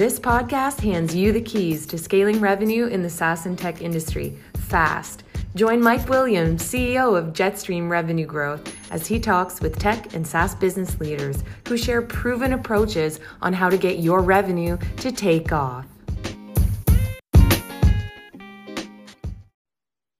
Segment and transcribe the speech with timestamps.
[0.00, 4.34] This podcast hands you the keys to scaling revenue in the SaaS and tech industry
[4.56, 5.24] fast.
[5.54, 10.54] Join Mike Williams, CEO of Jetstream Revenue Growth, as he talks with tech and SaaS
[10.54, 15.84] business leaders who share proven approaches on how to get your revenue to take off.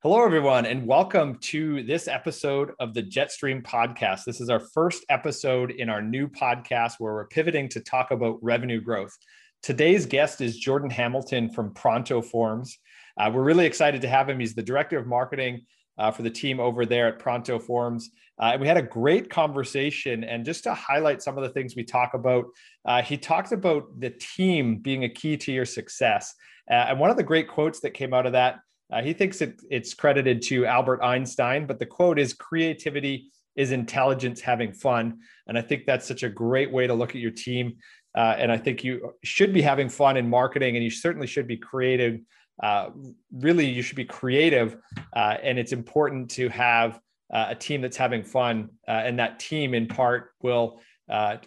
[0.02, 4.24] Hello, everyone, and welcome to this episode of the Jetstream podcast.
[4.26, 8.38] This is our first episode in our new podcast where we're pivoting to talk about
[8.42, 9.16] revenue growth.
[9.62, 12.78] Today's guest is Jordan Hamilton from Pronto Forms.
[13.18, 14.40] Uh, we're really excited to have him.
[14.40, 15.62] He's the director of marketing
[15.98, 18.10] uh, for the team over there at Pronto Forms.
[18.40, 20.24] Uh, and we had a great conversation.
[20.24, 22.46] And just to highlight some of the things we talk about,
[22.86, 26.34] uh, he talked about the team being a key to your success.
[26.70, 28.60] Uh, and one of the great quotes that came out of that
[28.92, 33.72] uh, he thinks it, it's credited to Albert Einstein, but the quote is creativity is
[33.72, 35.18] intelligence having fun.
[35.46, 37.76] And I think that's such a great way to look at your team.
[38.16, 41.46] Uh, and I think you should be having fun in marketing and you certainly should
[41.46, 42.20] be creative.
[42.62, 42.90] Uh,
[43.32, 44.76] really, you should be creative.
[45.14, 47.00] Uh, and it's important to have
[47.32, 48.68] uh, a team that's having fun.
[48.86, 50.80] Uh, and that team, in part, will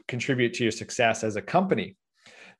[0.09, 1.95] contribute to your success as a company.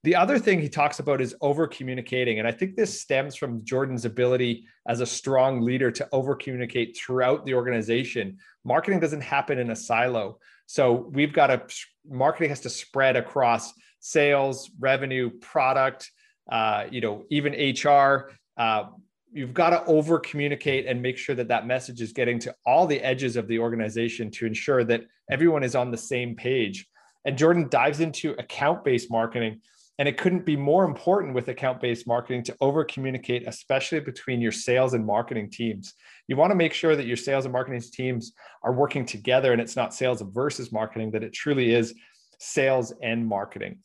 [0.04, 2.40] The other thing he talks about is over communicating.
[2.40, 6.98] And I think this stems from Jordan's ability as a strong leader to over communicate
[6.98, 8.38] throughout the organization.
[8.66, 10.40] Marketing doesn't happen in a silo.
[10.66, 11.64] So we've got a
[12.10, 16.12] marketing has to spread across sales, revenue, product,
[16.52, 18.32] uh, you know, even HR.
[18.58, 18.84] Uh,
[19.32, 22.86] you've got to over communicate and make sure that that message is getting to all
[22.86, 26.86] the edges of the organization to ensure that everyone is on the same page.
[27.24, 29.62] And Jordan dives into account based marketing
[30.00, 34.42] and it couldn't be more important with account based marketing to over communicate, especially between
[34.42, 35.94] your sales and marketing teams.
[36.28, 39.62] You want to make sure that your sales and marketing teams are working together and
[39.62, 41.94] it's not sales versus marketing, that it truly is
[42.40, 43.80] sales and marketing.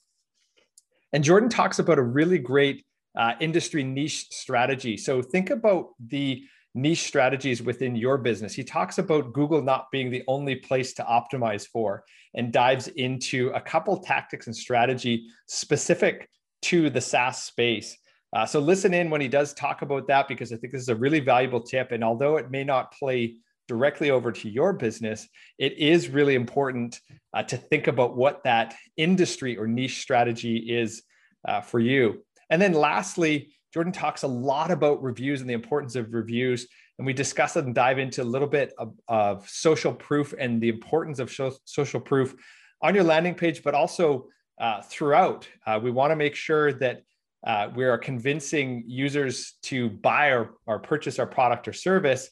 [1.12, 2.84] And Jordan talks about a really great
[3.16, 4.96] uh, industry niche strategy.
[4.96, 6.42] So think about the
[6.74, 8.54] niche strategies within your business.
[8.54, 13.50] He talks about Google not being the only place to optimize for and dives into
[13.54, 16.28] a couple tactics and strategy specific
[16.62, 17.96] to the SaaS space.
[18.34, 20.90] Uh, so listen in when he does talk about that because I think this is
[20.90, 21.92] a really valuable tip.
[21.92, 23.36] And although it may not play
[23.68, 27.00] directly over to your business, it is really important
[27.34, 31.02] uh, to think about what that industry or niche strategy is
[31.46, 32.24] uh, for you.
[32.50, 36.66] And then lastly, Jordan talks a lot about reviews and the importance of reviews.
[36.98, 40.70] And we discuss and dive into a little bit of, of social proof and the
[40.70, 41.30] importance of
[41.64, 42.34] social proof
[42.82, 44.26] on your landing page, but also
[44.60, 45.46] uh, throughout.
[45.66, 47.02] Uh, we want to make sure that
[47.46, 52.28] uh, we are convincing users to buy or, or purchase our product or service.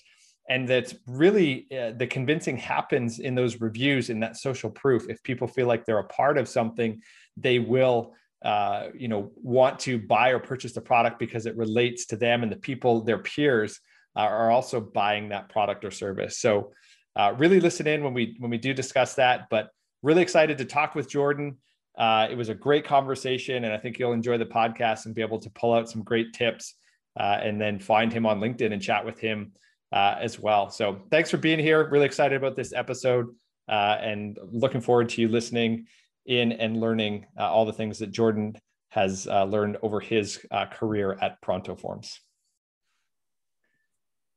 [0.49, 5.09] And that really uh, the convincing happens in those reviews in that social proof.
[5.09, 7.03] If people feel like they're a part of something,
[7.37, 8.15] they will
[8.45, 12.43] uh, you know want to buy or purchase the product because it relates to them
[12.43, 13.81] and the people their peers
[14.15, 16.73] uh, are also buying that product or service so
[17.17, 19.71] uh, really listen in when we when we do discuss that but
[20.03, 21.57] really excited to talk with jordan
[21.99, 25.23] uh, it was a great conversation and i think you'll enjoy the podcast and be
[25.23, 26.75] able to pull out some great tips
[27.19, 29.51] uh, and then find him on linkedin and chat with him
[29.93, 33.27] uh, as well so thanks for being here really excited about this episode
[33.69, 35.87] and looking forward to you listening
[36.27, 38.57] in and learning uh, all the things that Jordan
[38.91, 42.21] has uh, learned over his uh, career at Pronto Forms.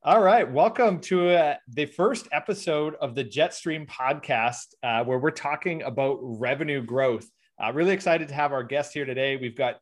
[0.03, 5.31] All right, welcome to uh, the first episode of the Jetstream podcast, uh, where we're
[5.31, 7.29] talking about revenue growth.
[7.61, 9.35] Uh, really excited to have our guest here today.
[9.35, 9.79] We've got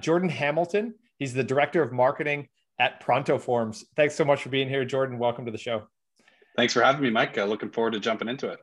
[0.00, 0.94] Jordan Hamilton.
[1.18, 3.84] He's the director of marketing at Pronto Forms.
[3.96, 5.18] Thanks so much for being here, Jordan.
[5.18, 5.84] Welcome to the show.
[6.56, 7.36] Thanks for having me, Mike.
[7.36, 8.58] looking forward to jumping into it.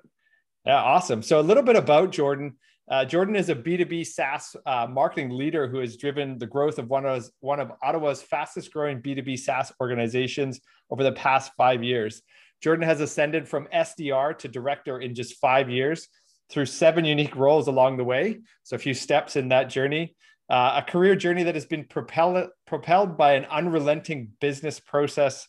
[0.65, 1.21] Yeah, awesome.
[1.21, 2.55] So, a little bit about Jordan.
[2.89, 6.89] Uh, Jordan is a B2B SaaS uh, marketing leader who has driven the growth of
[6.89, 10.59] one of, one of Ottawa's fastest growing B2B SaaS organizations
[10.89, 12.21] over the past five years.
[12.61, 16.07] Jordan has ascended from SDR to director in just five years
[16.49, 18.39] through seven unique roles along the way.
[18.63, 20.15] So, a few steps in that journey.
[20.53, 25.47] Uh, a career journey that has been propelled, propelled by an unrelenting business process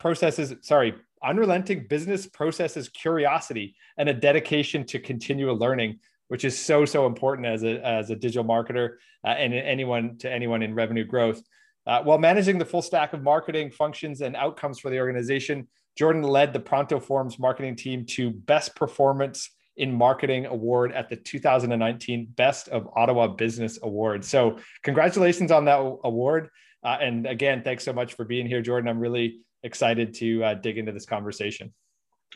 [0.00, 0.92] processes, sorry,
[1.22, 5.98] unrelenting business processes curiosity and a dedication to continual learning
[6.28, 10.30] which is so so important as a as a digital marketer uh, and anyone to
[10.30, 11.42] anyone in revenue growth.
[11.86, 16.22] Uh, while managing the full stack of marketing functions and outcomes for the organization, Jordan
[16.22, 22.26] led the Pronto Forms marketing team to Best Performance in Marketing Award at the 2019
[22.36, 24.24] Best of Ottawa Business Award.
[24.24, 26.50] So, congratulations on that award.
[26.82, 28.88] Uh, and again, thanks so much for being here, Jordan.
[28.88, 31.72] I'm really excited to uh, dig into this conversation.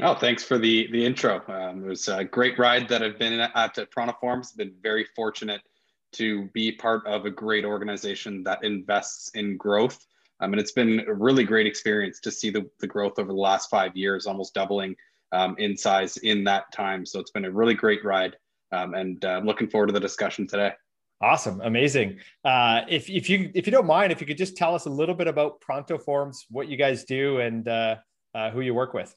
[0.01, 1.43] Oh, thanks for the the intro.
[1.49, 4.53] Um, it was a great ride that I've been at at Pronto Forms.
[4.53, 5.61] Been very fortunate
[6.13, 10.05] to be part of a great organization that invests in growth.
[10.41, 13.39] Um, and it's been a really great experience to see the, the growth over the
[13.39, 14.95] last five years, almost doubling
[15.33, 17.05] um, in size in that time.
[17.05, 18.37] So it's been a really great ride.
[18.73, 20.73] Um, and uh, I'm looking forward to the discussion today.
[21.21, 22.19] Awesome, amazing.
[22.45, 24.91] Uh, if if you if you don't mind, if you could just tell us a
[24.91, 27.97] little bit about Pronto Forms, what you guys do, and uh,
[28.35, 29.17] uh, who you work with.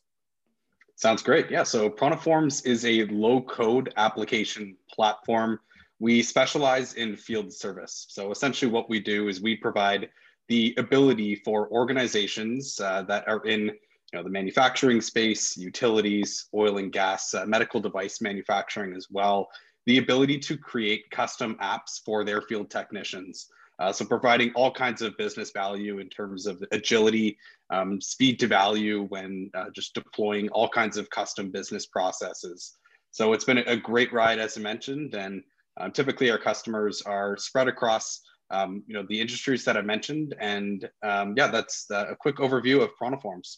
[0.95, 1.51] Sounds great.
[1.51, 1.63] Yeah.
[1.63, 5.59] So Pronto Forms is a low code application platform.
[5.99, 8.07] We specialize in field service.
[8.09, 10.09] So essentially, what we do is we provide
[10.47, 13.71] the ability for organizations uh, that are in
[14.11, 19.49] you know, the manufacturing space, utilities, oil and gas, uh, medical device manufacturing as well,
[19.85, 23.47] the ability to create custom apps for their field technicians.
[23.79, 27.37] Uh, so providing all kinds of business value in terms of agility,
[27.71, 32.77] um, speed to value when uh, just deploying all kinds of custom business processes.
[33.11, 35.41] So it's been a great ride, as I mentioned, and
[35.79, 38.21] um, typically our customers are spread across
[38.51, 42.81] um, you know the industries that I mentioned, and um, yeah, that's a quick overview
[42.81, 43.57] of Prontoforms.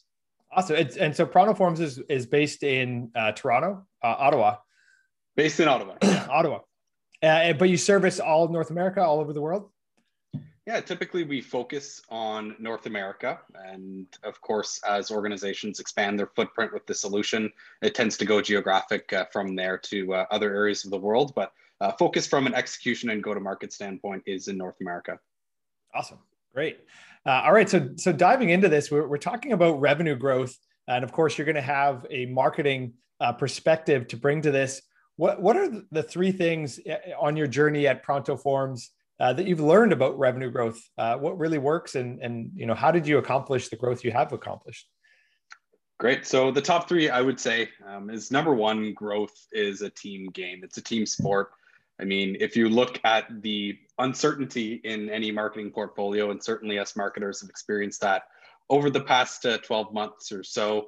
[0.55, 4.57] Awesome, it's, and so Prontoforms is is based in uh, Toronto, uh, Ottawa.
[5.35, 5.95] Based in Ottawa.
[6.03, 6.27] Yeah.
[6.29, 6.59] Ottawa.
[7.21, 9.69] Uh, but you service all of North America, all over the world?
[10.65, 13.39] Yeah, typically we focus on North America.
[13.65, 17.51] And of course, as organizations expand their footprint with the solution,
[17.81, 21.33] it tends to go geographic uh, from there to uh, other areas of the world.
[21.35, 21.51] But
[21.81, 25.19] uh, focus from an execution and go to market standpoint is in North America.
[25.93, 26.19] Awesome.
[26.53, 26.79] Great.
[27.25, 27.69] Uh, all right.
[27.69, 30.55] So, so diving into this, we're, we're talking about revenue growth.
[30.87, 34.81] And of course, you're going to have a marketing uh, perspective to bring to this.
[35.15, 38.89] What what are the three things eh, on your journey at Pronto Forms
[39.19, 40.81] uh, that you've learned about revenue growth?
[40.97, 44.11] Uh, what really works, and and you know how did you accomplish the growth you
[44.11, 44.89] have accomplished?
[45.99, 46.25] Great.
[46.25, 50.29] So the top three I would say um, is number one, growth is a team
[50.33, 50.61] game.
[50.63, 51.51] It's a team sport.
[51.99, 56.95] I mean, if you look at the uncertainty in any marketing portfolio, and certainly us
[56.95, 58.23] marketers have experienced that
[58.69, 60.87] over the past uh, 12 months or so,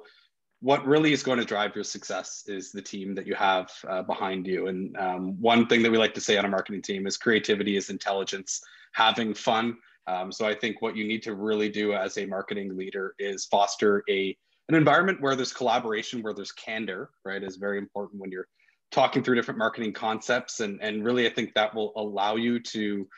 [0.60, 4.02] what really is going to drive your success is the team that you have uh,
[4.02, 4.68] behind you.
[4.68, 7.76] And um, one thing that we like to say on a marketing team is creativity
[7.76, 8.60] is intelligence,
[8.92, 9.76] having fun.
[10.06, 13.44] Um, so I think what you need to really do as a marketing leader is
[13.44, 14.36] foster a
[14.68, 17.10] an environment where there's collaboration, where there's candor.
[17.24, 18.48] Right, is very important when you're
[18.92, 23.08] talking through different marketing concepts, and and really I think that will allow you to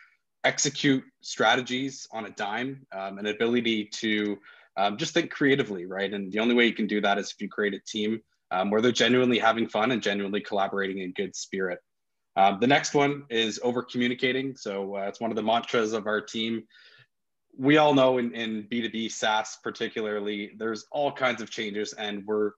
[0.44, 4.38] execute strategies on a dime, um, an ability to
[4.76, 6.12] um, just think creatively, right?
[6.12, 8.20] And the only way you can do that is if you create a team
[8.50, 11.80] um, where they're genuinely having fun and genuinely collaborating in good spirit.
[12.36, 14.56] Um, the next one is over communicating.
[14.56, 16.62] So uh, it's one of the mantras of our team.
[17.58, 22.52] We all know in, in B2B SaaS, particularly, there's all kinds of changes and we're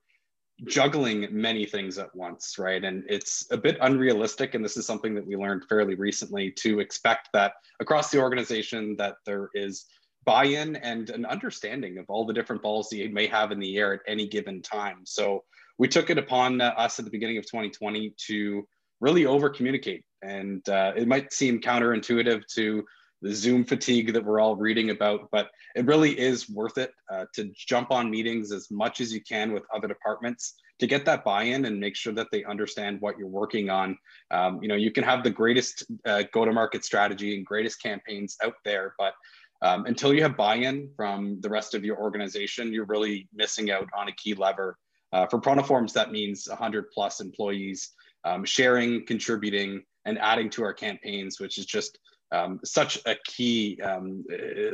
[0.65, 2.83] juggling many things at once, right?
[2.83, 4.53] And it's a bit unrealistic.
[4.53, 8.95] And this is something that we learned fairly recently to expect that across the organization
[8.97, 9.85] that there is
[10.25, 13.93] buy-in and an understanding of all the different balls you may have in the air
[13.93, 14.99] at any given time.
[15.03, 15.43] So
[15.79, 18.67] we took it upon uh, us at the beginning of 2020 to
[18.99, 20.05] really over communicate.
[20.21, 22.85] And uh, it might seem counterintuitive to
[23.21, 27.25] the Zoom fatigue that we're all reading about, but it really is worth it uh,
[27.35, 31.23] to jump on meetings as much as you can with other departments to get that
[31.23, 33.95] buy-in and make sure that they understand what you're working on.
[34.31, 38.55] Um, you know, you can have the greatest uh, go-to-market strategy and greatest campaigns out
[38.65, 39.13] there, but
[39.61, 43.87] um, until you have buy-in from the rest of your organization, you're really missing out
[43.95, 44.77] on a key lever.
[45.13, 47.91] Uh, for Prontoforms, that means 100 plus employees
[48.23, 51.99] um, sharing, contributing, and adding to our campaigns, which is just
[52.31, 54.23] um, such a key um,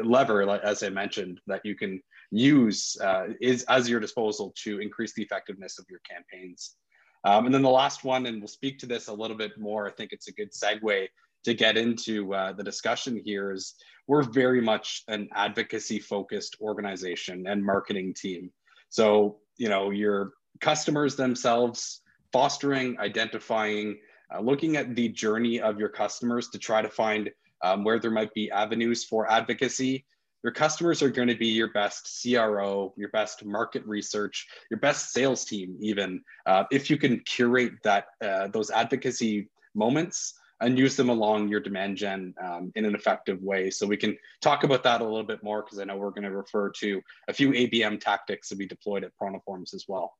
[0.03, 5.13] lever, as I mentioned, that you can use uh, is as your disposal to increase
[5.13, 6.75] the effectiveness of your campaigns.
[7.23, 9.87] Um, and then the last one, and we'll speak to this a little bit more.
[9.87, 11.07] I think it's a good segue
[11.45, 13.75] to get into uh, the discussion here is
[14.07, 18.51] we're very much an advocacy focused organization and marketing team.
[18.89, 23.97] So, you know, your customers themselves fostering, identifying,
[24.33, 27.29] uh, looking at the journey of your customers to try to find
[27.63, 30.05] um, where there might be avenues for advocacy.
[30.43, 35.11] Your customers are going to be your best CRO, your best market research, your best
[35.11, 40.95] sales team, even uh, if you can curate that uh, those advocacy moments and use
[40.95, 43.69] them along your demand gen um, in an effective way.
[43.69, 46.23] So we can talk about that a little bit more because I know we're going
[46.23, 50.13] to refer to a few ABM tactics that we deployed at ProntoForms as well.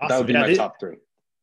[0.00, 0.08] Awesome.
[0.08, 0.96] That would be yeah, my these, top three.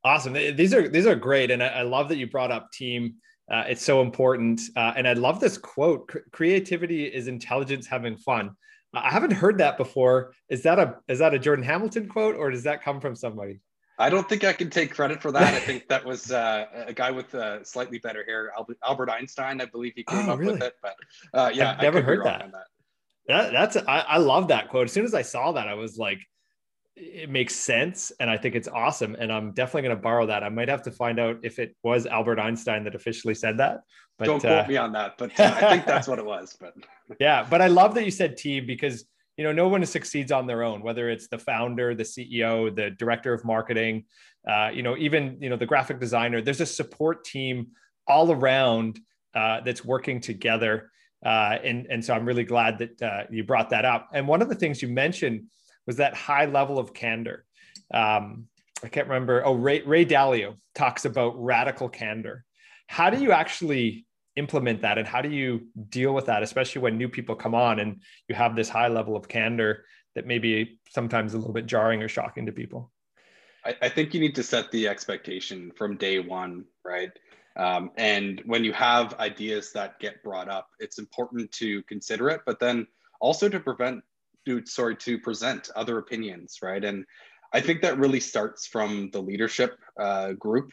[0.04, 0.34] Awesome.
[0.34, 3.16] These are these are great, and I, I love that you brought up team.
[3.52, 8.52] Uh, it's so important, uh, and I love this quote: "Creativity is intelligence having fun."
[8.94, 10.34] I haven't heard that before.
[10.50, 13.60] Is that a is that a Jordan Hamilton quote, or does that come from somebody?
[14.00, 15.54] I don't think I can take credit for that.
[15.54, 19.62] I think that was uh, a guy with uh, slightly better hair, Albert, Albert, Einstein.
[19.62, 20.54] I believe he came oh, up really?
[20.54, 20.76] with it.
[20.82, 20.96] But
[21.34, 22.52] uh, yeah, I've never heard that.
[22.52, 22.64] that.
[23.28, 23.52] that.
[23.52, 24.86] That's I, I love that quote.
[24.86, 26.20] As soon as I saw that, I was like,
[26.96, 29.16] it makes sense, and I think it's awesome.
[29.16, 30.44] And I'm definitely going to borrow that.
[30.44, 33.82] I might have to find out if it was Albert Einstein that officially said that.
[34.20, 35.18] But don't quote uh, me on that.
[35.18, 36.56] But uh, I think that's what it was.
[36.60, 36.74] But
[37.20, 39.06] yeah, but I love that you said team because
[39.38, 42.92] you know no one succeeds on their own whether it's the founder the ceo the
[42.92, 44.06] director of marketing
[44.48, 47.68] uh, you know even you know the graphic designer there's a support team
[48.08, 49.00] all around
[49.34, 50.92] uh, that's working together
[51.26, 54.42] uh, and and so i'm really glad that uh, you brought that up and one
[54.42, 55.44] of the things you mentioned
[55.86, 57.46] was that high level of candor.
[57.94, 58.48] Um,
[58.84, 59.46] i can't remember.
[59.46, 62.46] Oh ray, ray dalio talks about radical candor.
[62.88, 66.98] How do you actually implement that and how do you deal with that especially when
[66.98, 69.86] new people come on and you have this high level of candor
[70.16, 72.92] that may be sometimes a little bit jarring or shocking to people?
[73.66, 77.12] I, I think you need to set the expectation from day one right?
[77.56, 82.42] Um, and when you have ideas that get brought up it's important to consider it
[82.46, 82.88] but then
[83.22, 84.04] also to prevent
[84.46, 87.06] to sorry to present other opinions right and
[87.54, 90.72] i think that really starts from the leadership uh, group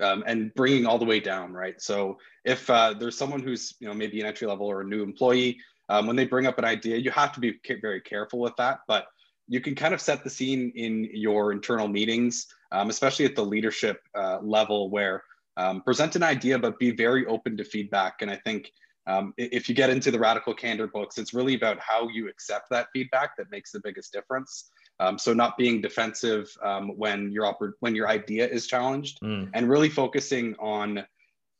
[0.00, 1.80] um, and bringing all the way down, right?
[1.80, 5.02] So if uh, there's someone who's you know maybe an entry level or a new
[5.02, 5.58] employee,
[5.88, 8.80] um, when they bring up an idea, you have to be very careful with that.
[8.86, 9.06] But
[9.48, 13.44] you can kind of set the scene in your internal meetings, um, especially at the
[13.44, 15.24] leadership uh, level, where
[15.56, 18.20] um, present an idea but be very open to feedback.
[18.20, 18.72] And I think
[19.08, 22.68] um, if you get into the radical candor books, it's really about how you accept
[22.70, 24.70] that feedback that makes the biggest difference.
[25.00, 29.48] Um, so not being defensive um, when your oper- when your idea is challenged, mm.
[29.54, 31.04] and really focusing on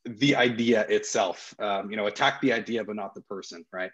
[0.05, 1.55] the idea itself.
[1.59, 3.91] Um, you know, attack the idea but not the person, right?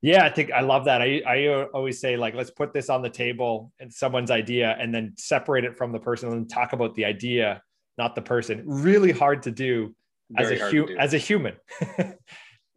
[0.00, 1.02] Yeah, I think I love that.
[1.02, 4.94] I, I always say like, let's put this on the table and someone's idea, and
[4.94, 7.62] then separate it from the person and talk about the idea,
[7.98, 8.62] not the person.
[8.64, 9.94] Really hard to do
[10.30, 11.56] Very as a hu- as a human.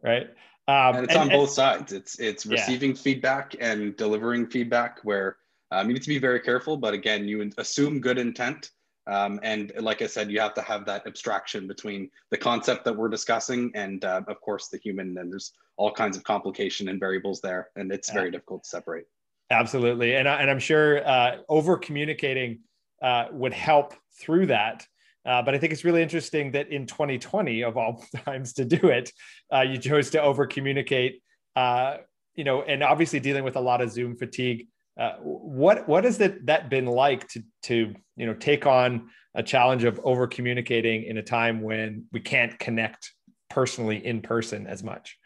[0.06, 0.28] right?
[0.68, 1.92] Um, and it's and, on both and, sides.
[1.92, 2.96] It's it's receiving yeah.
[2.96, 5.36] feedback and delivering feedback where
[5.70, 6.76] um, you need to be very careful.
[6.76, 8.70] But again, you assume good intent,
[9.06, 12.96] um, and like I said, you have to have that abstraction between the concept that
[12.96, 15.16] we're discussing and, uh, of course, the human.
[15.18, 19.04] And there's all kinds of complication and variables there, and it's very difficult to separate.
[19.50, 22.60] Absolutely, and I, and I'm sure uh, over communicating
[23.00, 24.86] uh, would help through that.
[25.26, 28.88] Uh, but I think it's really interesting that in 2020, of all times to do
[28.88, 29.12] it,
[29.52, 31.22] uh, you chose to over communicate.
[31.56, 31.98] Uh,
[32.34, 34.68] you know, and obviously dealing with a lot of Zoom fatigue.
[34.98, 39.42] Uh, what what has that that been like to to you know take on a
[39.42, 43.12] challenge of over communicating in a time when we can't connect
[43.50, 45.18] personally in person as much?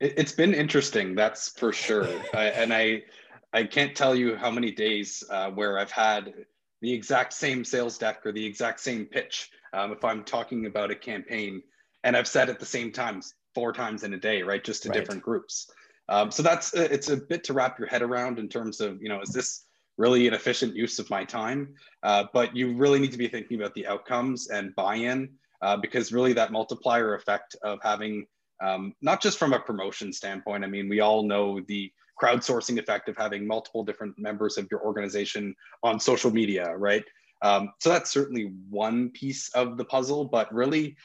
[0.00, 2.08] It, has been interesting, that's for sure.
[2.34, 3.02] I, and I
[3.52, 6.32] I can't tell you how many days uh, where I've had
[6.82, 10.90] the exact same sales deck or the exact same pitch um, if I'm talking about
[10.90, 11.62] a campaign
[12.04, 14.62] and I've said at the same times four times in a day, right?
[14.62, 14.98] Just to right.
[14.98, 15.70] different groups.
[16.08, 19.00] Um, so that's uh, it's a bit to wrap your head around in terms of
[19.00, 19.64] you know is this
[19.96, 21.74] really an efficient use of my time?
[22.02, 25.28] Uh, but you really need to be thinking about the outcomes and buy-in
[25.60, 28.26] uh, because really that multiplier effect of having
[28.60, 30.64] um, not just from a promotion standpoint.
[30.64, 34.80] I mean, we all know the crowdsourcing effect of having multiple different members of your
[34.84, 37.04] organization on social media, right?
[37.42, 40.96] Um, so that's certainly one piece of the puzzle, but really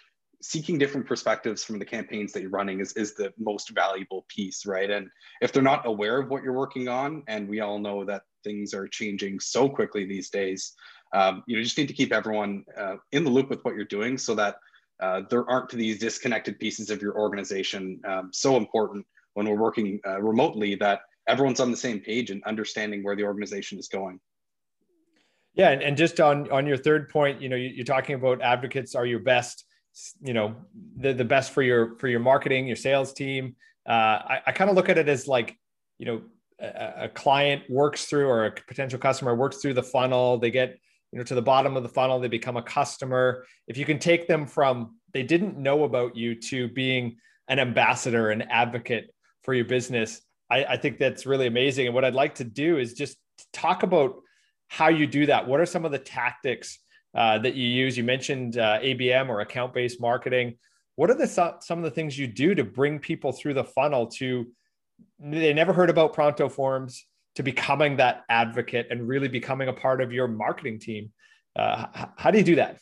[0.42, 4.66] seeking different perspectives from the campaigns that you're running is, is the most valuable piece,
[4.68, 4.92] right?
[4.92, 5.10] And
[5.42, 8.74] if they're not aware of what you're working on, and we all know that things
[8.76, 10.74] are changing so quickly these days,
[11.14, 14.18] um, you just need to keep everyone uh, in the loop with what you're doing
[14.18, 14.58] so that
[15.00, 18.00] uh, there aren't these disconnected pieces of your organization.
[18.08, 19.06] Um, so important
[19.38, 23.24] when we're working uh, remotely that everyone's on the same page and understanding where the
[23.24, 24.20] organization is going.
[25.54, 28.42] Yeah, and, and just on on your third point, you know, you, are talking about
[28.42, 29.64] advocates are your best
[30.22, 30.56] you know
[30.98, 33.56] the, the best for your for your marketing your sales team.
[33.88, 35.56] Uh, i, I kind of look at it as like
[36.00, 36.22] you know
[36.60, 40.40] a, a, client works through or a potential customer works through the funnel.
[40.40, 40.80] They get
[41.12, 43.46] you know to the bottom of the funnel they become a customer.
[43.68, 47.18] If you can take them from they didn't know about you to being
[47.48, 49.14] an ambassador an advocate
[49.48, 52.78] for your business I, I think that's really amazing and what i'd like to do
[52.78, 53.18] is just
[53.54, 54.16] talk about
[54.68, 56.78] how you do that what are some of the tactics
[57.18, 57.98] uh, that you use.
[57.98, 60.58] You mentioned uh, ABM or account based marketing.
[60.96, 64.08] What are the some of the things you do to bring people through the funnel
[64.18, 64.46] to
[65.20, 70.02] they never heard about Pronto Forms to becoming that advocate and really becoming a part
[70.02, 71.12] of your marketing team?
[71.56, 72.78] Uh, how do you do that?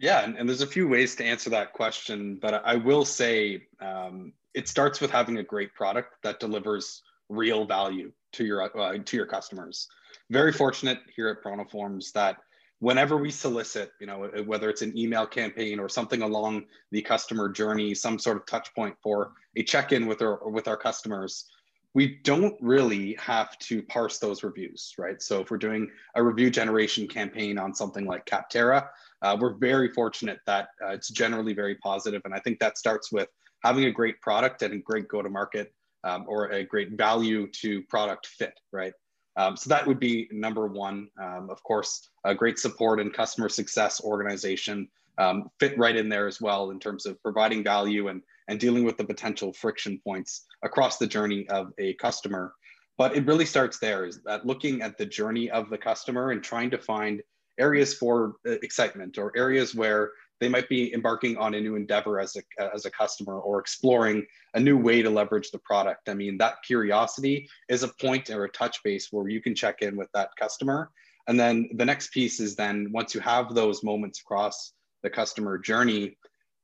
[0.00, 3.66] Yeah, and, and, there's a few ways to answer that question, but I will say
[3.80, 8.98] um, it starts with having a great product that delivers real value to your uh,
[9.04, 9.88] to your customers.
[10.30, 12.36] very fortunate here at ProntoForms that
[12.80, 17.48] whenever we solicit, you know, whether it's an email campaign or something along the customer
[17.48, 21.46] journey, some sort of touch point for a check-in with our with our customers,
[21.94, 25.20] we don't really have to parse those reviews, right?
[25.20, 28.88] So if we're doing a review generation campaign on something like Capterra,
[29.22, 33.10] uh, we're very fortunate that uh, it's generally very positive, and I think that starts
[33.10, 33.28] with
[33.64, 35.72] having a great product and a great go-to-market
[36.04, 38.92] um, or a great value to product fit, right?
[39.36, 41.08] Um, so that would be number one.
[41.20, 44.88] Um, of course, a great support and customer success organization
[45.18, 48.84] um, fit right in there as well in terms of providing value and, and dealing
[48.84, 52.52] with the potential friction points across the journey of a customer.
[52.96, 56.42] But it really starts there is that looking at the journey of the customer and
[56.42, 57.22] trying to find
[57.58, 62.20] areas for uh, excitement or areas where they might be embarking on a new endeavor
[62.20, 66.08] as a, as a customer or exploring a new way to leverage the product.
[66.08, 69.82] I mean, that curiosity is a point or a touch base where you can check
[69.82, 70.90] in with that customer.
[71.26, 75.58] And then the next piece is then once you have those moments across the customer
[75.58, 76.16] journey,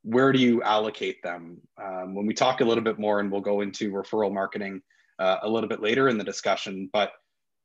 [0.02, 1.58] where do you allocate them?
[1.82, 4.82] Um, when we talk a little bit more, and we'll go into referral marketing
[5.18, 7.12] uh, a little bit later in the discussion, but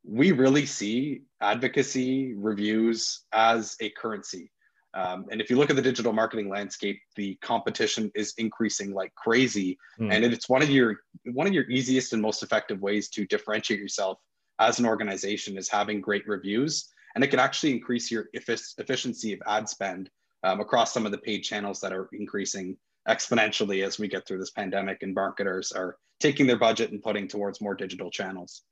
[0.05, 4.51] we really see advocacy reviews as a currency.
[4.93, 9.13] Um, and if you look at the digital marketing landscape, the competition is increasing like
[9.15, 10.11] crazy, mm.
[10.11, 13.79] and it's one of your one of your easiest and most effective ways to differentiate
[13.79, 14.19] yourself
[14.59, 19.41] as an organization is having great reviews, and it can actually increase your efficiency of
[19.45, 20.09] ad spend
[20.43, 22.75] um, across some of the paid channels that are increasing
[23.07, 27.27] exponentially as we get through this pandemic, and marketers are taking their budget and putting
[27.27, 28.63] towards more digital channels.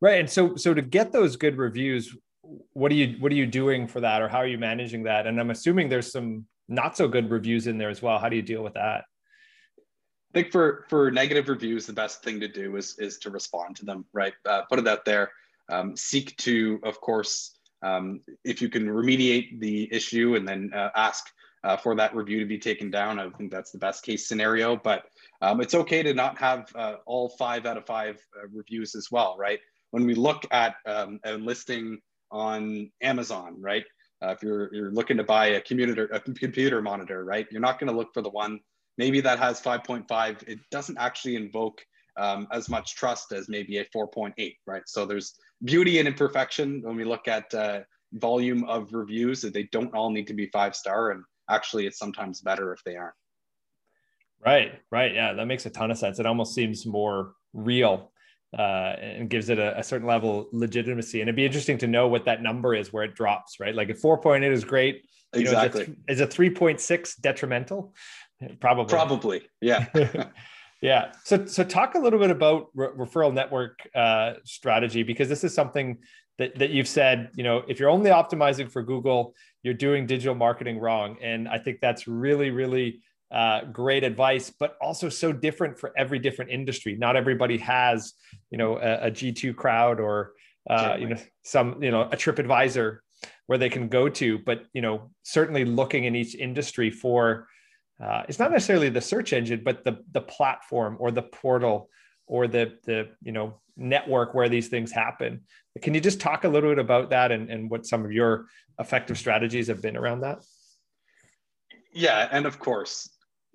[0.00, 2.16] Right, and so so to get those good reviews,
[2.72, 5.26] what are you what are you doing for that or how are you managing that?
[5.26, 8.18] And i'm assuming there's some not so good reviews in there as well.
[8.18, 9.04] How do you deal with that?
[9.78, 13.76] I think for for negative reviews the best thing to do is is to respond
[13.76, 14.34] to them right?
[14.46, 15.30] Uh, put it out there.
[15.70, 20.90] Um, seek to of course um, if you can remediate the issue and then uh,
[20.96, 21.26] ask
[21.64, 23.18] uh, for that review to be taken down.
[23.18, 25.04] I think that's the best case scenario but
[25.40, 29.10] um, it's okay to not have uh, all five out of five uh, reviews as
[29.10, 29.60] well right?
[29.90, 31.98] When we look at um, a listing
[32.30, 33.84] on Amazon, right?
[34.22, 37.46] Uh, if you're, you're looking to buy a computer, a computer monitor, right?
[37.50, 38.60] You're not going to look for the one
[38.98, 40.48] maybe that has 5.5.
[40.48, 41.80] It doesn't actually invoke
[42.16, 44.82] um, as much trust as maybe a 4.8, right?
[44.86, 47.80] So there's beauty and imperfection when we look at uh,
[48.12, 49.42] volume of reviews.
[49.42, 52.82] That they don't all need to be five star, and actually, it's sometimes better if
[52.84, 53.14] they aren't.
[54.44, 56.18] Right, right, yeah, that makes a ton of sense.
[56.18, 58.12] It almost seems more real
[58.56, 61.20] uh, and gives it a, a, certain level of legitimacy.
[61.20, 63.74] And it'd be interesting to know what that number is where it drops, right?
[63.74, 65.04] Like a 4.8 is great.
[65.34, 65.88] You exactly.
[65.88, 67.94] Know, is, a, a 3.6 detrimental?
[68.60, 68.90] Probably.
[68.90, 69.42] Probably.
[69.60, 69.86] Yeah.
[70.80, 71.12] yeah.
[71.24, 75.52] So, so talk a little bit about re- referral network uh, strategy, because this is
[75.52, 75.98] something
[76.38, 80.34] that, that you've said, you know, if you're only optimizing for Google, you're doing digital
[80.34, 81.18] marketing wrong.
[81.20, 86.18] And I think that's really, really uh, great advice, but also so different for every
[86.18, 86.96] different industry.
[86.96, 88.14] Not everybody has,
[88.50, 90.32] you know, a a G2 crowd or,
[90.68, 92.98] uh, you know, some, you know, a TripAdvisor
[93.46, 97.48] where they can go to, but, you know, certainly looking in each industry for,
[98.02, 101.88] uh, it's not necessarily the search engine, but the, the platform or the portal
[102.26, 105.40] or the, the, you know, network where these things happen.
[105.80, 108.46] Can you just talk a little bit about that and, and what some of your
[108.78, 110.42] effective strategies have been around that?
[111.92, 113.08] Yeah, and of course,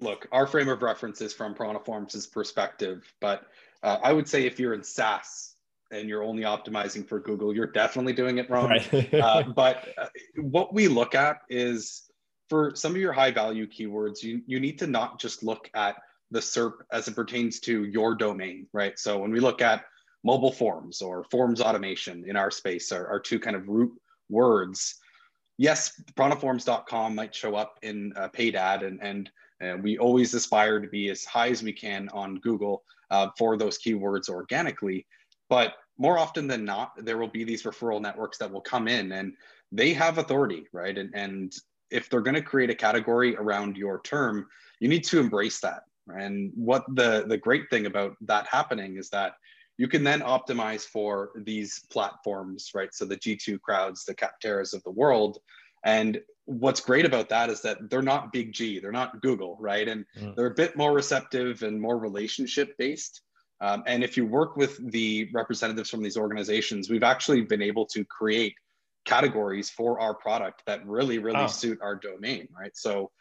[0.04, 3.48] look, our frame of reference is from ProntoForms' perspective, but
[3.82, 5.56] uh, I would say if you're in SaaS
[5.92, 8.70] and you're only optimizing for Google, you're definitely doing it wrong.
[8.70, 9.14] Right.
[9.14, 12.04] uh, but uh, what we look at is
[12.50, 15.96] for some of your high value keywords, you, you need to not just look at
[16.32, 18.98] the SERP as it pertains to your domain, right?
[18.98, 19.86] So when we look at
[20.24, 23.92] mobile forms or forms automation in our space are, are two kind of root
[24.30, 24.96] words.
[25.58, 29.30] Yes, prontoforms.com might show up in a paid ad and, and
[29.64, 33.58] and we always aspire to be as high as we can on Google uh, for
[33.58, 35.06] those keywords organically.
[35.50, 39.12] But more often than not, there will be these referral networks that will come in
[39.12, 39.34] and
[39.72, 40.98] they have authority, right?
[40.98, 41.54] And, and
[41.92, 44.48] if they're going to create a category around your term,
[44.80, 45.84] you need to embrace that.
[46.08, 49.34] And what the, the great thing about that happening is that
[49.78, 52.94] you can then optimize for these platforms, right?
[52.94, 55.40] So the G2 crowds, the Capterras of the world,
[55.86, 59.88] and what's great about that is that they're not big G, they're not Google, right?
[59.88, 60.36] And mm.
[60.36, 63.22] they're a bit more receptive and more relationship based.
[63.62, 67.86] Um, and if you work with the representatives from these organizations, we've actually been able
[67.88, 68.56] to create
[69.06, 71.48] categories for our product that really, really oh.
[71.48, 72.76] suit our domain, right?
[72.76, 73.12] So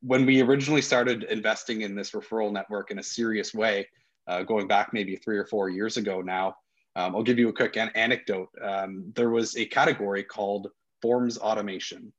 [0.00, 3.88] when we originally started investing in this referral network in a serious way,
[4.28, 6.56] uh, going back maybe three or four years ago now,
[6.94, 8.50] Um, I'll give you a quick an- anecdote.
[8.60, 10.68] Um, there was a category called
[11.00, 12.12] forms automation.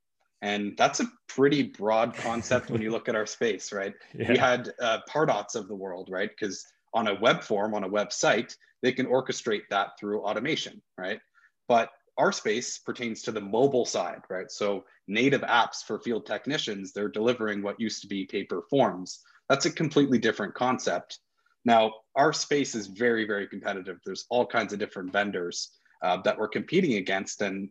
[0.43, 3.93] And that's a pretty broad concept when you look at our space, right?
[4.13, 4.29] Yeah.
[4.29, 6.29] We had uh, Pardots of the world, right?
[6.29, 11.21] Because on a web form, on a website, they can orchestrate that through automation, right?
[11.69, 14.51] But our space pertains to the mobile side, right?
[14.51, 19.21] So native apps for field technicians, they're delivering what used to be paper forms.
[19.47, 21.19] That's a completely different concept.
[21.63, 23.99] Now, our space is very, very competitive.
[24.06, 25.71] There's all kinds of different vendors
[26.03, 27.41] uh, that we're competing against.
[27.41, 27.69] And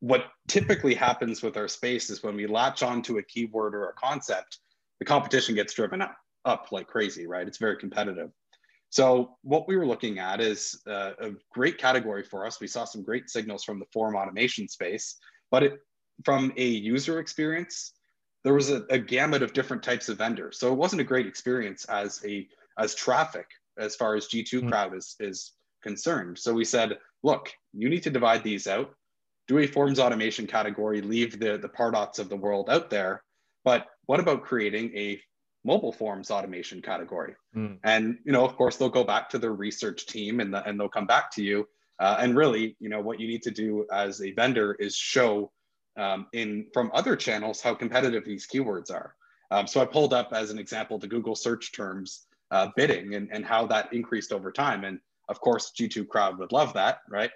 [0.00, 3.92] what typically happens with our space is when we latch onto a keyword or a
[3.94, 4.58] concept,
[4.98, 7.46] the competition gets driven up, up like crazy, right?
[7.46, 8.30] It's very competitive.
[8.90, 12.60] So what we were looking at is uh, a great category for us.
[12.60, 15.16] We saw some great signals from the form automation space,
[15.50, 15.80] but it,
[16.24, 17.92] from a user experience,
[18.44, 20.58] there was a, a gamut of different types of vendors.
[20.58, 24.68] So it wasn't a great experience as a as traffic as far as G2 mm-hmm.
[24.68, 26.38] crowd is, is concerned.
[26.38, 28.94] So we said, look, you need to divide these out
[29.48, 33.22] do a forms automation category, leave the, the Pardots of the world out there.
[33.64, 35.20] But what about creating a
[35.64, 37.34] mobile forms automation category?
[37.56, 37.78] Mm.
[37.82, 40.78] And, you know, of course, they'll go back to their research team and, the, and
[40.78, 41.66] they'll come back to you.
[41.98, 45.50] Uh, and really, you know, what you need to do as a vendor is show
[45.96, 49.14] um, in from other channels how competitive these keywords are.
[49.50, 53.28] Um, so I pulled up as an example the Google search terms uh, bidding and,
[53.32, 54.84] and how that increased over time.
[54.84, 57.30] And of course, G2 Crowd would love that, right?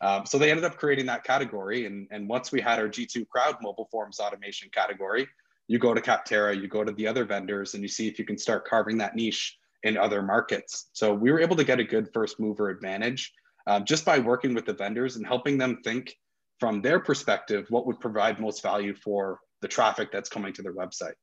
[0.00, 1.86] Um, so they ended up creating that category.
[1.86, 5.26] And, and once we had our G2 Crowd mobile forms automation category,
[5.66, 8.24] you go to Capterra, you go to the other vendors, and you see if you
[8.24, 10.88] can start carving that niche in other markets.
[10.92, 13.32] So we were able to get a good first mover advantage
[13.66, 16.16] um, just by working with the vendors and helping them think
[16.58, 20.74] from their perspective what would provide most value for the traffic that's coming to their
[20.74, 21.14] website.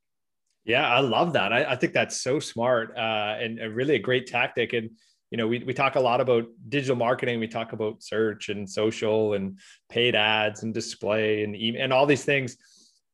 [0.64, 1.54] Yeah, I love that.
[1.54, 4.74] I, I think that's so smart uh, and, and really a great tactic.
[4.74, 4.92] And
[5.32, 7.40] you know, we, we talk a lot about digital marketing.
[7.40, 9.60] We talk about search and social and
[9.90, 12.58] paid ads and display and email and all these things.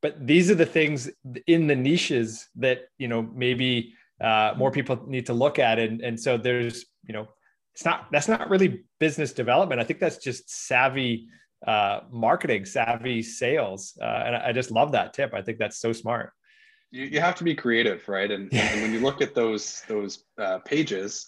[0.02, 1.10] But these are the things
[1.48, 5.80] in the niches that, you know, maybe uh, more people need to look at.
[5.80, 7.28] And, and so there's, you know,
[7.74, 9.80] it's not, that's not really business development.
[9.80, 11.28] I think that's just savvy
[11.66, 13.98] uh, marketing, savvy sales.
[14.02, 15.34] Uh, and I just love that tip.
[15.34, 16.34] I think that's so smart.
[16.90, 18.30] You, you have to be creative, right?
[18.30, 21.28] And, and when you look at those, those uh, pages,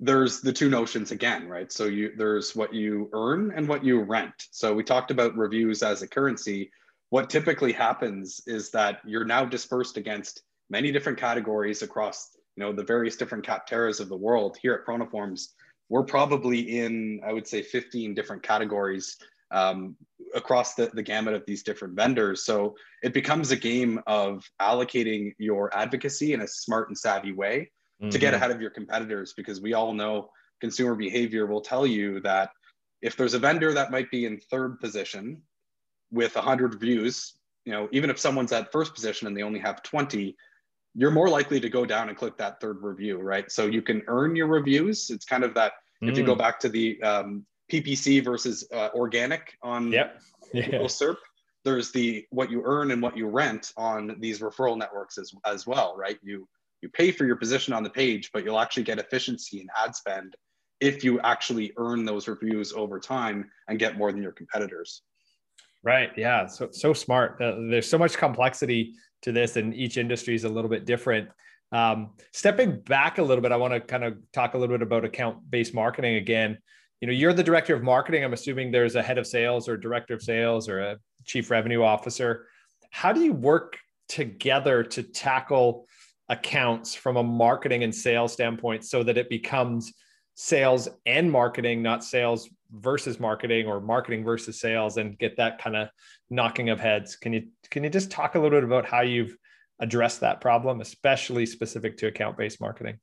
[0.00, 1.72] there's the two notions again, right?
[1.72, 4.34] So you there's what you earn and what you rent.
[4.50, 6.70] So we talked about reviews as a currency.
[7.10, 12.72] What typically happens is that you're now dispersed against many different categories across you know
[12.72, 14.56] the various different Capterras of the world.
[14.62, 15.48] Here at ProntoForms,
[15.88, 19.16] we're probably in I would say 15 different categories
[19.50, 19.96] um,
[20.34, 22.44] across the, the gamut of these different vendors.
[22.44, 27.70] So it becomes a game of allocating your advocacy in a smart and savvy way
[28.00, 28.10] mm-hmm.
[28.10, 28.36] to get mm-hmm.
[28.36, 30.30] ahead of your competitors because we all know
[30.60, 32.50] consumer behavior will tell you that
[33.00, 35.40] if there's a vendor that might be in third position
[36.10, 37.34] with 100 reviews
[37.64, 40.34] you know even if someone's at first position and they only have 20
[40.94, 44.02] you're more likely to go down and click that third review right so you can
[44.06, 46.10] earn your reviews it's kind of that mm.
[46.10, 46.38] if you go mm.
[46.38, 50.20] back to the um, ppc versus uh, organic on yep.
[50.52, 50.64] yeah.
[50.64, 51.16] SERP
[51.64, 55.66] there's the what you earn and what you rent on these referral networks as, as
[55.66, 56.48] well right you
[56.80, 59.94] you pay for your position on the page, but you'll actually get efficiency in ad
[59.94, 60.36] spend
[60.80, 65.02] if you actually earn those reviews over time and get more than your competitors.
[65.82, 66.10] Right.
[66.16, 66.46] Yeah.
[66.46, 67.40] So so smart.
[67.40, 71.28] Uh, there's so much complexity to this, and each industry is a little bit different.
[71.72, 74.82] Um, stepping back a little bit, I want to kind of talk a little bit
[74.82, 76.58] about account-based marketing again.
[77.00, 78.24] You know, you're the director of marketing.
[78.24, 81.82] I'm assuming there's a head of sales or director of sales or a chief revenue
[81.82, 82.46] officer.
[82.90, 85.86] How do you work together to tackle
[86.28, 89.92] accounts from a marketing and sales standpoint so that it becomes
[90.34, 95.74] sales and marketing, not sales versus marketing or marketing versus sales and get that kind
[95.74, 95.88] of
[96.30, 97.16] knocking of heads.
[97.16, 99.36] Can you can you just talk a little bit about how you've
[99.80, 102.98] addressed that problem, especially specific to account-based marketing?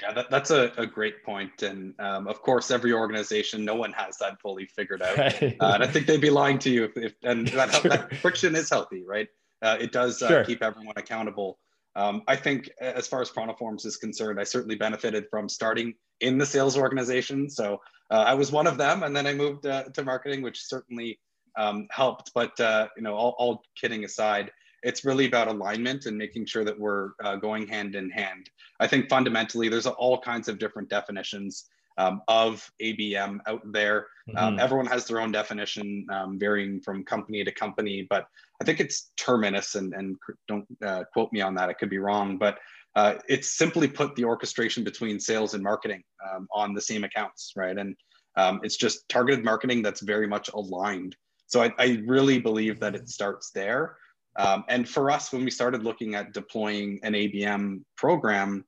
[0.00, 1.62] Yeah, that, that's a, a great point.
[1.62, 5.16] And um, of course, every organization, no one has that fully figured out.
[5.16, 5.56] Right.
[5.60, 7.90] Uh, and I think they'd be lying to you if, if and that, sure.
[7.90, 9.28] that friction is healthy, right?
[9.60, 10.44] Uh, it does uh, sure.
[10.44, 11.58] keep everyone accountable.
[11.96, 16.38] Um, I think as far as ProntoForms is concerned, I certainly benefited from starting in
[16.38, 17.50] the sales organization.
[17.50, 20.62] So uh, I was one of them, and then I moved uh, to marketing, which
[20.62, 21.18] certainly
[21.56, 22.32] um, helped.
[22.34, 24.50] But uh, you know, all, all, kidding aside,
[24.82, 28.48] it's really about alignment and making sure that we're uh, going hand in hand.
[28.80, 31.68] I think fundamentally, there's all kinds of different definitions
[31.98, 34.06] um, of ABM out there.
[34.36, 34.60] Um, mm-hmm.
[34.60, 38.06] Everyone has their own definition, um, varying from company to company.
[38.08, 38.26] But
[38.60, 41.68] I think it's terminus, and, and don't uh, quote me on that.
[41.68, 42.58] I could be wrong, but
[42.96, 47.52] uh, it's simply put the orchestration between sales and marketing um, on the same accounts,
[47.56, 47.76] right?
[47.76, 47.94] And
[48.38, 51.16] Um, it's just targeted marketing that's very much aligned.
[51.46, 53.96] So I, I really believe that it starts there.
[54.38, 58.64] Um, and for us, when we started looking at deploying an ABM program,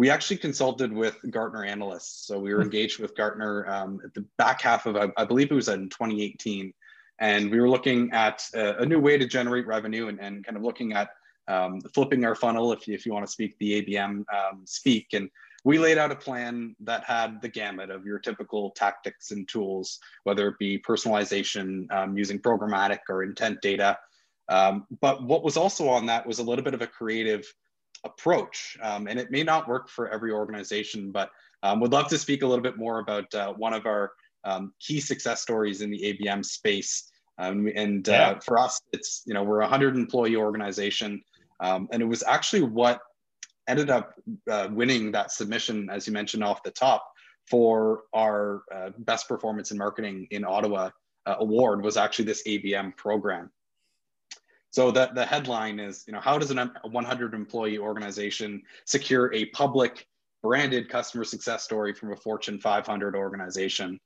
[0.00, 2.26] we actually consulted with Gartner analysts.
[2.26, 2.70] So we were hmm.
[2.70, 6.72] engaged with Gartner um, at the back half of, I believe it was in 2018.
[7.18, 10.56] And we were looking at a, a new way to generate revenue and, and kind
[10.56, 11.10] of looking at
[11.48, 15.08] um, flipping our funnel, if you, if you want to speak the ABM um, speak.
[15.12, 15.28] And
[15.64, 19.98] we laid out a plan that had the gamut of your typical tactics and tools,
[20.24, 23.98] whether it be personalization um, using programmatic or intent data,
[24.50, 27.44] um, but what was also on that was a little bit of a creative
[28.04, 28.76] approach.
[28.82, 31.30] Um, and it may not work for every organization, but
[31.62, 34.12] um, would love to speak a little bit more about uh, one of our
[34.44, 37.10] um, key success stories in the ABM space.
[37.38, 38.38] Um, and uh, yeah.
[38.40, 41.22] for us, it's, you know, we're a 100 employee organization.
[41.60, 43.00] Um, and it was actually what
[43.68, 44.14] ended up
[44.50, 47.06] uh, winning that submission, as you mentioned off the top,
[47.48, 50.90] for our uh, best performance in marketing in Ottawa
[51.26, 53.50] uh, award was actually this ABM program.
[54.70, 59.46] So the, the headline is, you know, how does a 100 employee organization secure a
[59.46, 60.06] public
[60.42, 63.98] branded customer success story from a Fortune 500 organization?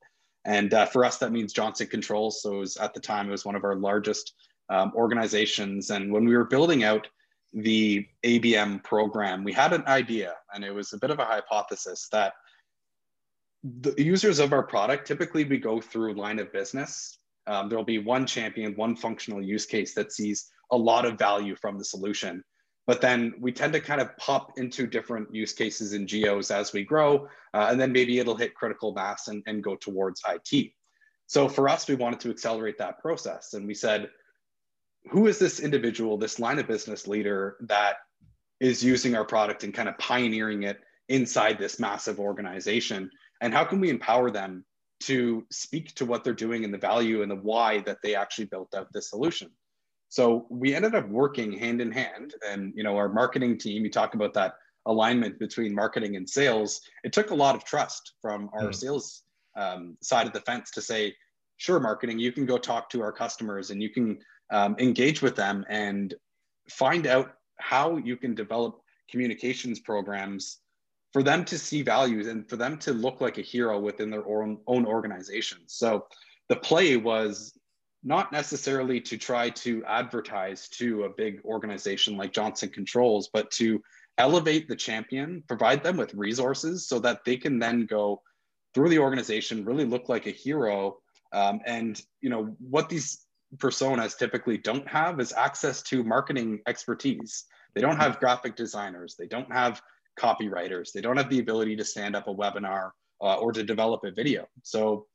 [0.47, 2.43] And uh, for us, that means Johnson Controls.
[2.43, 4.35] So was, at the time, it was one of our largest
[4.71, 5.91] um, organizations.
[5.91, 7.09] And when we were building out
[7.53, 12.09] the ABM program, we had an idea, and it was a bit of a hypothesis
[12.11, 12.35] that
[13.81, 17.19] the users of our product typically we go through line of business.
[17.47, 21.57] Um, there'll be one champion, one functional use case that sees a lot of value
[21.57, 22.43] from the solution.
[22.87, 26.73] But then we tend to kind of pop into different use cases in geos as
[26.73, 30.73] we grow, uh, and then maybe it'll hit critical mass and, and go towards IT.
[31.27, 33.55] So for us, we wanted to accelerate that process.
[33.55, 34.11] And we said,
[35.11, 37.97] who is this individual, this line of business leader that
[38.61, 43.11] is using our product and kind of pioneering it inside this massive organization?
[43.41, 44.65] And how can we empower them
[45.01, 48.47] to speak to what they're doing and the value and the why that they actually
[48.47, 49.51] built out this solution?
[50.15, 52.35] So we ended up working hand in hand.
[52.49, 54.55] And you know, our marketing team, you talk about that
[54.87, 56.83] alignment between marketing and sales.
[57.03, 58.75] It took a lot of trust from our mm.
[58.77, 59.25] sales
[59.57, 61.17] um, side of the fence to say,
[61.57, 64.21] sure, marketing, you can go talk to our customers and you can
[64.53, 66.15] um, engage with them and
[66.71, 68.79] find out how you can develop
[69.11, 70.61] communications programs
[71.13, 74.29] for them to see values and for them to look like a hero within their
[74.29, 75.59] own, own organization.
[75.67, 76.07] So
[76.49, 77.59] the play was
[78.05, 83.83] not necessarily to try to advertise to a big organization like Johnson Controls, but to
[84.19, 88.23] elevate the champion, provide them with resources so that they can then go
[88.75, 90.99] through the organization, really look like a hero.
[91.33, 93.25] Um, and you know what these
[93.57, 97.45] personas typically don't have is access to marketing expertise.
[97.75, 99.17] They don't have graphic designers.
[99.19, 99.81] They don't have
[100.19, 100.93] copywriters.
[100.93, 102.91] They don't have the ability to stand up a webinar
[103.21, 104.47] uh, or to develop a video.
[104.63, 105.07] So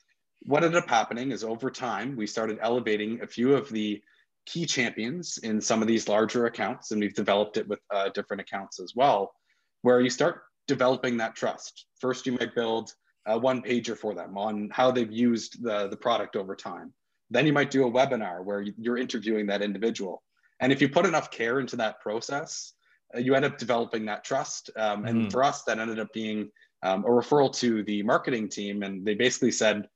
[0.43, 4.01] what ended up happening is over time, we started elevating a few of the
[4.45, 8.41] key champions in some of these larger accounts, and we've developed it with uh, different
[8.41, 9.33] accounts as well,
[9.81, 11.85] where you start developing that trust.
[11.99, 12.93] First, you might build
[13.25, 16.93] a one pager for them on how they've used the, the product over time.
[17.29, 20.23] Then you might do a webinar where you're interviewing that individual.
[20.61, 22.73] And if you put enough care into that process,
[23.15, 24.71] uh, you end up developing that trust.
[24.75, 25.31] Um, and mm.
[25.31, 26.49] for us, that ended up being
[26.81, 28.83] um, a referral to the marketing team.
[28.83, 29.87] And they basically said,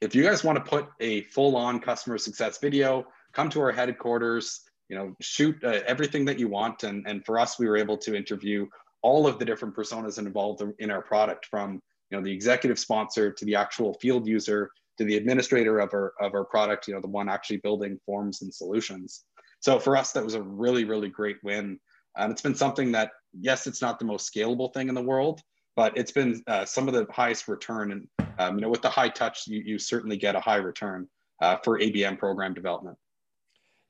[0.00, 3.72] if you guys want to put a full on customer success video, come to our
[3.72, 6.84] headquarters, you know, shoot uh, everything that you want.
[6.84, 8.66] And, and for us, we were able to interview
[9.02, 11.80] all of the different personas involved in our product from,
[12.10, 16.12] you know, the executive sponsor to the actual field user to the administrator of our,
[16.20, 19.24] of our product, you know, the one actually building forms and solutions.
[19.60, 21.78] So for us, that was a really, really great win.
[22.16, 25.40] And it's been something that, yes, it's not the most scalable thing in the world,
[25.76, 27.92] but it's been uh, some of the highest return.
[27.92, 31.08] And um, you know, with the high touch, you, you certainly get a high return
[31.40, 32.96] uh, for ABM program development.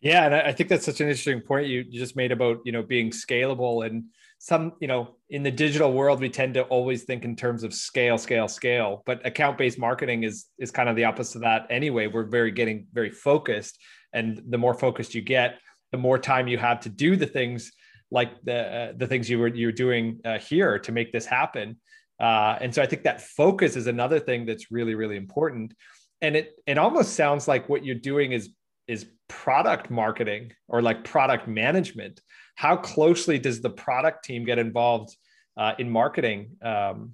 [0.01, 2.83] Yeah, and I think that's such an interesting point you just made about you know
[2.83, 4.05] being scalable and
[4.39, 7.75] some you know in the digital world we tend to always think in terms of
[7.75, 9.03] scale, scale, scale.
[9.07, 12.07] But account based marketing is is kind of the opposite of that anyway.
[12.07, 13.79] We're very getting very focused,
[14.13, 15.59] and the more focused you get,
[15.91, 17.73] the more time you have to do the things
[18.13, 21.77] like the uh, the things you were you're doing uh, here to make this happen.
[22.21, 25.75] Uh, and so I think that focus is another thing that's really really important.
[26.21, 28.51] And it it almost sounds like what you're doing is
[28.87, 32.21] is product marketing or like product management.
[32.57, 35.15] How closely does the product team get involved
[35.57, 37.13] uh, in marketing um,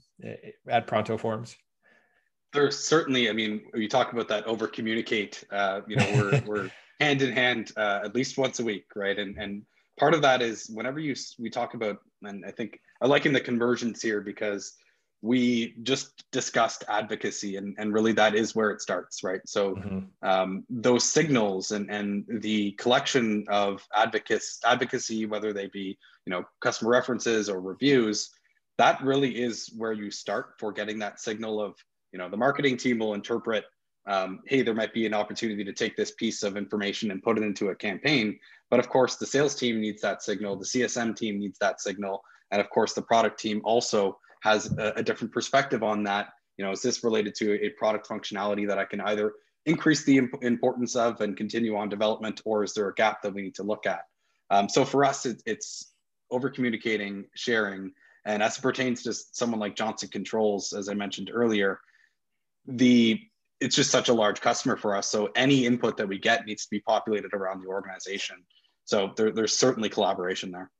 [0.68, 1.56] at Pronto Forms?
[2.52, 5.42] There's certainly, I mean, you talk about that over communicate.
[5.50, 9.18] Uh, you know, we're we're hand in hand uh, at least once a week, right?
[9.18, 9.64] And and
[9.98, 13.32] part of that is whenever you we talk about and i think i like in
[13.32, 14.74] the conversions here because
[15.24, 19.40] we just discussed advocacy and, and really that is where it starts right?
[19.46, 20.28] So mm-hmm.
[20.28, 26.44] um, those signals and, and the collection of advocates advocacy whether they be you know
[26.60, 28.30] customer references or reviews
[28.76, 31.74] that really is where you start for getting that signal of
[32.12, 33.64] you know the marketing team will interpret
[34.06, 37.38] um, hey there might be an opportunity to take this piece of information and put
[37.38, 38.38] it into a campaign.
[38.70, 42.22] But of course the sales team needs that signal the csm team needs that signal.
[42.50, 46.28] And of course the product team also has a, a different perspective on that.
[46.59, 49.33] You know, is this related to a product functionality that I can either
[49.66, 53.33] increase the imp- importance of and continue on development, or is there a gap that
[53.33, 54.02] we need to look at?
[54.50, 55.94] Um, so for us, it, it's
[56.30, 57.90] over communicating, sharing,
[58.26, 61.80] and as it pertains to someone like Johnson Controls, as I mentioned earlier,
[62.66, 63.20] the
[63.61, 65.09] it's just such a large customer for us.
[65.09, 68.37] So any input that we get needs to be populated around the organization.
[68.85, 70.70] So there, there's certainly collaboration there.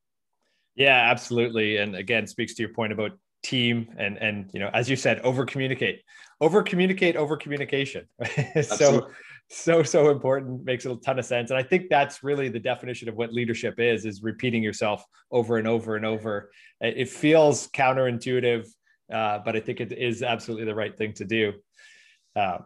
[0.75, 1.77] Yeah, absolutely.
[1.77, 3.11] And again, speaks to your point about
[3.45, 6.01] team and and you know as you said over communicate
[6.41, 8.05] over communicate over communication
[8.63, 9.07] so
[9.49, 11.51] so so important makes a ton of sense.
[11.51, 15.57] And i think that's really the definition of what leadership is is repeating yourself over
[15.57, 16.51] and over and over.
[16.81, 18.67] It feels counterintuitive
[19.13, 21.53] uh, but i think it is absolutely the right thing to do.
[22.35, 22.57] Uh,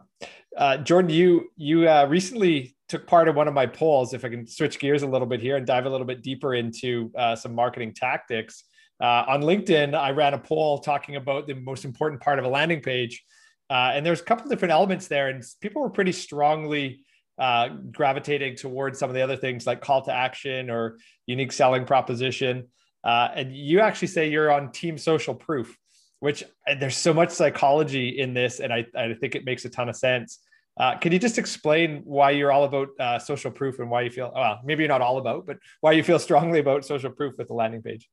[0.56, 4.28] uh, jordan you you uh, recently took part in one of my polls if i
[4.28, 7.36] can switch gears a little bit here and dive a little bit deeper into uh,
[7.36, 8.64] some marketing tactics
[9.00, 12.48] uh, on LinkedIn, I ran a poll talking about the most important part of a
[12.48, 13.24] landing page.
[13.70, 17.04] Uh, and there's a couple different elements there, and people were pretty strongly
[17.38, 21.86] uh, gravitating towards some of the other things like call to action or unique selling
[21.86, 22.66] proposition.
[23.02, 25.78] Uh, and you actually say you're on team social proof,
[26.18, 26.44] which
[26.78, 29.96] there's so much psychology in this, and I, I think it makes a ton of
[29.96, 30.40] sense.
[30.78, 34.10] Uh, can you just explain why you're all about uh, social proof and why you
[34.10, 37.34] feel, well, maybe you're not all about, but why you feel strongly about social proof
[37.38, 38.08] with the landing page?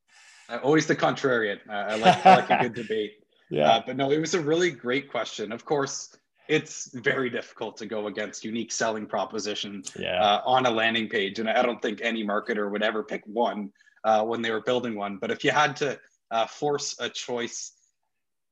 [0.49, 1.59] Uh, always the contrarian.
[1.69, 3.13] Uh, I like I like a good debate.
[3.49, 3.71] Yeah.
[3.71, 5.53] Uh, but no, it was a really great question.
[5.53, 6.17] Of course,
[6.49, 10.21] it's very difficult to go against unique selling propositions yeah.
[10.21, 13.71] uh, on a landing page, and I don't think any marketer would ever pick one
[14.03, 15.17] uh, when they were building one.
[15.17, 15.97] But if you had to
[16.29, 17.71] uh, force a choice,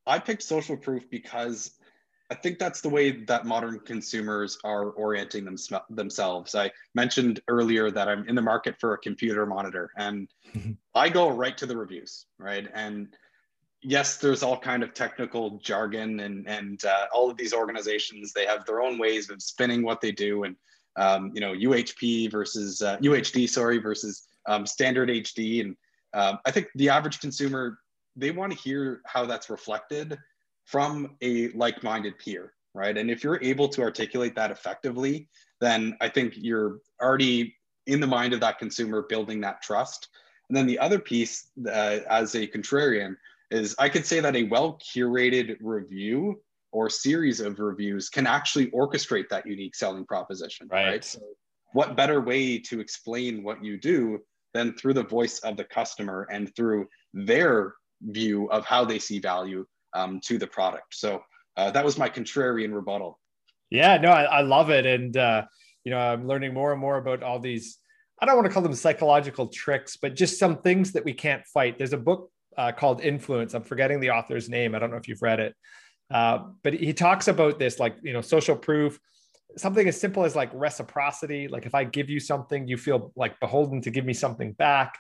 [0.08, 1.71] I picked social proof because
[2.31, 5.57] I think that's the way that modern consumers are orienting them,
[5.89, 6.55] themselves.
[6.55, 10.27] I mentioned earlier that I'm in the market for a computer monitor and
[10.95, 12.67] I go right to the reviews, right?
[12.73, 13.15] And
[13.83, 18.47] yes, there's all kind of technical jargon and, and uh, all of these organizations, they
[18.47, 20.45] have their own ways of spinning what they do.
[20.45, 20.55] And,
[20.95, 25.61] um, you know, UHP versus uh, UHD, sorry, versus um, standard HD.
[25.61, 25.75] And
[26.13, 27.77] um, I think the average consumer,
[28.15, 30.17] they want to hear how that's reflected
[30.65, 32.97] from a like-minded peer right?
[32.97, 35.30] And if you're able to articulate that effectively
[35.62, 37.56] then i think you're already
[37.88, 40.10] in the mind of that consumer building that trust.
[40.49, 43.15] And then the other piece uh, as a contrarian
[43.51, 48.67] is i could say that a well curated review or series of reviews can actually
[48.71, 51.04] orchestrate that unique selling proposition right, right?
[51.04, 51.19] so
[51.73, 54.19] what better way to explain what you do
[54.54, 59.19] than through the voice of the customer and through their view of how they see
[59.19, 60.93] value um, to the product.
[60.93, 61.23] So
[61.58, 63.19] uh, that was my contrarian rebuttal.
[63.71, 64.86] Yeah, no, I, I love it.
[64.86, 65.45] And, uh,
[65.84, 67.79] you know, I'm learning more and more about all these,
[68.19, 71.43] I don't want to call them psychological tricks, but just some things that we can't
[71.47, 71.77] fight.
[71.77, 73.53] There's a book uh, called Influence.
[73.53, 74.75] I'm forgetting the author's name.
[74.75, 75.55] I don't know if you've read it.
[76.12, 78.99] Uh, but he talks about this, like, you know, social proof,
[79.58, 81.47] something as simple as like reciprocity.
[81.47, 84.97] Like if I give you something, you feel like beholden to give me something back.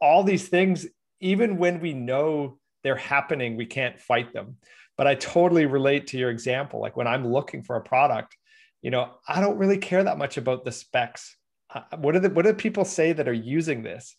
[0.00, 0.86] All these things,
[1.20, 4.56] even when we know they're happening we can't fight them.
[4.96, 6.80] But i totally relate to your example.
[6.80, 8.36] Like when i'm looking for a product
[8.82, 11.36] you know i don't really care that much about the specs.
[11.74, 14.14] Uh, what are the what do people say that are using this?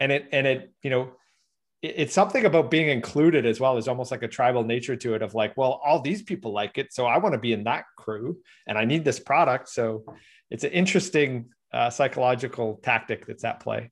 [0.00, 1.12] And it and it you know
[1.82, 3.74] it, it's something about being included as well.
[3.74, 6.78] There's almost like a tribal nature to it of like well all these people like
[6.78, 9.68] it so i want to be in that crew and i need this product.
[9.68, 10.04] So
[10.50, 13.90] it's an interesting uh, psychological tactic that's at play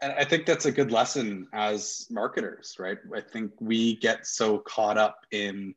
[0.00, 2.98] and I think that's a good lesson as marketers, right?
[3.14, 5.74] I think we get so caught up in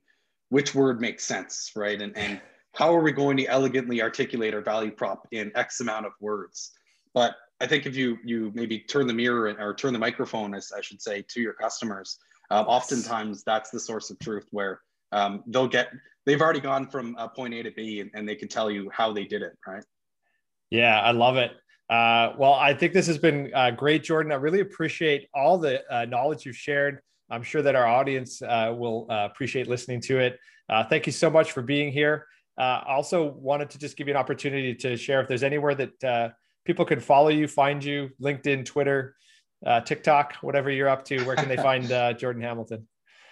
[0.49, 2.01] which word makes sense, right?
[2.01, 2.41] And, and
[2.73, 6.71] how are we going to elegantly articulate our value prop in X amount of words?
[7.13, 10.71] But I think if you you maybe turn the mirror or turn the microphone, as
[10.75, 12.19] I should say, to your customers,
[12.51, 14.81] um, oftentimes that's the source of truth where
[15.11, 15.91] um, they'll get
[16.25, 18.89] they've already gone from uh, point A to B and, and they can tell you
[18.93, 19.83] how they did it, right?
[20.69, 21.51] Yeah, I love it.
[21.89, 24.31] Uh, well, I think this has been uh, great, Jordan.
[24.31, 26.99] I really appreciate all the uh, knowledge you've shared.
[27.31, 30.39] I'm sure that our audience uh, will uh, appreciate listening to it.
[30.69, 32.27] Uh, thank you so much for being here.
[32.57, 36.33] also, wanted to just give you an opportunity to share if there's anywhere that
[36.65, 39.15] people can follow you, find you, LinkedIn, Twitter,
[39.85, 41.23] TikTok, whatever you're up to.
[41.23, 41.87] Where can they find
[42.19, 42.87] Jordan Hamilton?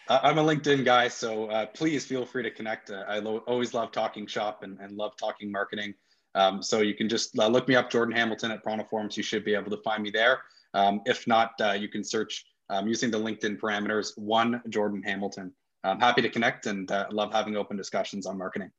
[0.10, 2.90] I'm a LinkedIn guy, so uh, please feel free to connect.
[2.90, 5.94] Uh, I lo- always love talking shop and, and love talking marketing.
[6.38, 9.18] Um, so you can just uh, look me up, Jordan Hamilton at ProntoForms.
[9.18, 10.42] You should be able to find me there.
[10.76, 15.52] Um, if not, uh, you can search um, using the LinkedIn parameters, one Jordan Hamilton.
[15.84, 18.70] I'm happy to connect and uh, love having open discussions on marketing.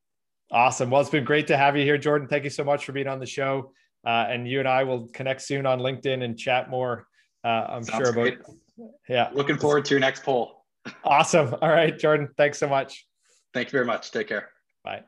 [0.53, 0.89] Awesome.
[0.89, 2.29] Well, it's been great to have you here, Jordan.
[2.29, 3.73] Thank you so much for being on the show.
[4.07, 7.07] Uh, and you and I will connect soon on LinkedIn and chat more.
[7.43, 8.15] I'm Sounds sure about.
[8.15, 8.39] Great.
[9.09, 9.31] Yeah.
[9.33, 10.65] Looking forward to your next poll.
[11.05, 11.55] Awesome.
[11.61, 12.29] All right, Jordan.
[12.37, 13.07] Thanks so much.
[13.53, 14.13] Thank you very much.
[14.13, 14.51] Take care.
[14.85, 15.03] Bye.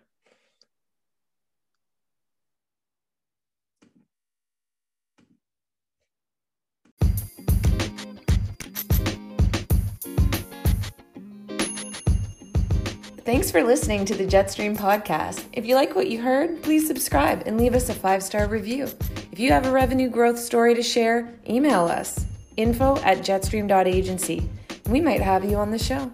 [13.30, 15.44] Thanks for listening to the Jetstream podcast.
[15.52, 18.88] If you like what you heard, please subscribe and leave us a five star review.
[19.30, 22.26] If you have a revenue growth story to share, email us
[22.56, 24.48] info at jetstream.agency
[24.88, 26.10] we might have you on the show.